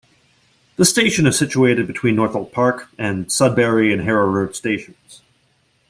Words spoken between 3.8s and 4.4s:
and Harrow